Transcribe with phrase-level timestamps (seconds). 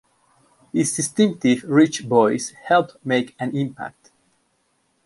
[0.73, 4.09] His distinctive rich voice helped make an impact.